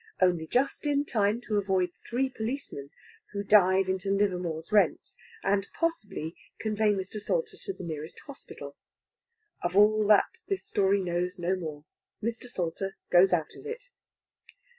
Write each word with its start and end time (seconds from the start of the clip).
Only 0.19 0.47
just 0.47 0.87
in 0.87 1.05
time 1.05 1.41
to 1.41 1.57
avoid 1.57 1.91
three 2.09 2.27
policemen, 2.27 2.89
who 3.33 3.43
dive 3.43 3.87
into 3.87 4.09
Livermore's 4.09 4.71
Rents, 4.71 5.15
and 5.43 5.67
possibly 5.75 6.35
convey 6.59 6.91
Mr. 6.93 7.19
Salter 7.21 7.55
to 7.55 7.73
the 7.73 7.83
nearest 7.83 8.17
hospital. 8.25 8.75
Of 9.61 9.77
all 9.77 10.07
that 10.07 10.39
this 10.47 10.65
story 10.65 11.01
knows 11.01 11.37
no 11.37 11.55
more; 11.55 11.85
Mr. 12.19 12.45
Salter 12.45 12.95
goes 13.11 13.31
out 13.31 13.53
of 13.55 13.67
it. 13.67 13.91